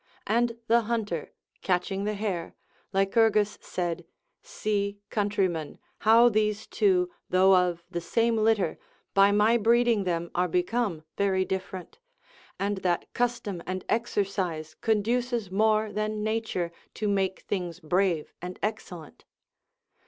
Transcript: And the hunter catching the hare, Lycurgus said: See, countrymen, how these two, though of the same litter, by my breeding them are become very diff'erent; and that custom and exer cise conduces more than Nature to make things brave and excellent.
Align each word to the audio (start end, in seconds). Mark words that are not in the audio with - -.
And 0.25 0.57
the 0.65 0.81
hunter 0.81 1.31
catching 1.61 2.05
the 2.05 2.15
hare, 2.15 2.55
Lycurgus 2.91 3.59
said: 3.61 4.03
See, 4.41 4.97
countrymen, 5.11 5.77
how 5.99 6.27
these 6.27 6.65
two, 6.65 7.11
though 7.29 7.55
of 7.55 7.83
the 7.91 8.01
same 8.01 8.35
litter, 8.37 8.79
by 9.13 9.31
my 9.31 9.57
breeding 9.57 10.03
them 10.03 10.31
are 10.33 10.47
become 10.47 11.03
very 11.17 11.45
diff'erent; 11.45 11.99
and 12.59 12.79
that 12.79 13.13
custom 13.13 13.61
and 13.67 13.85
exer 13.89 14.25
cise 14.25 14.75
conduces 14.81 15.51
more 15.51 15.91
than 15.93 16.23
Nature 16.23 16.71
to 16.95 17.07
make 17.07 17.41
things 17.41 17.79
brave 17.79 18.33
and 18.41 18.57
excellent. 18.63 19.23